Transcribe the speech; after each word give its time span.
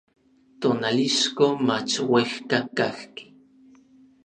Tonalixco 0.61 1.45
mach 1.67 1.93
uejka 2.13 2.59
kajki. 2.77 3.25